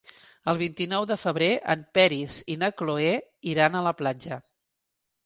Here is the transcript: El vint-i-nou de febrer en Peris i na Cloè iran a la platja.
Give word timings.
El 0.51 0.59
vint-i-nou 0.59 1.03
de 1.11 1.17
febrer 1.23 1.49
en 1.73 1.83
Peris 1.97 2.37
i 2.53 2.55
na 2.63 2.71
Cloè 2.79 3.13
iran 3.53 3.79
a 3.79 3.85
la 3.89 3.93
platja. 4.01 4.39